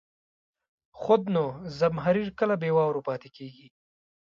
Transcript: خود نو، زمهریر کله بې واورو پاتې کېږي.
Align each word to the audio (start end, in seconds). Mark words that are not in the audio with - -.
خود 0.99 1.21
نو، 1.33 1.45
زمهریر 1.79 2.29
کله 2.39 2.55
بې 2.61 2.69
واورو 2.77 3.05
پاتې 3.07 3.29
کېږي. 3.37 3.67